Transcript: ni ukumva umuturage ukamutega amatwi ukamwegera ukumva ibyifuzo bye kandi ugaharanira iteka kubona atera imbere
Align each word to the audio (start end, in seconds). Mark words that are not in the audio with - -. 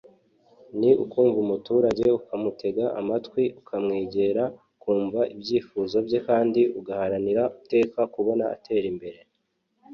ni 0.79 0.91
ukumva 1.03 1.37
umuturage 1.45 2.05
ukamutega 2.19 2.85
amatwi 2.99 3.43
ukamwegera 3.59 4.43
ukumva 4.75 5.19
ibyifuzo 5.33 5.97
bye 6.07 6.19
kandi 6.27 6.61
ugaharanira 6.79 7.43
iteka 7.63 7.99
kubona 8.13 8.43
atera 8.55 8.85
imbere 8.93 9.21